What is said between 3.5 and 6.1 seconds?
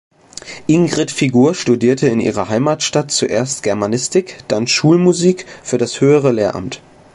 Germanistik, dann Schulmusik für das